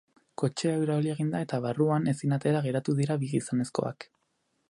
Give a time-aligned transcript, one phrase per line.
[0.41, 4.09] Kotxea irauli egin da eta barruan, ezin atera geratu dira bi gizonezkoak.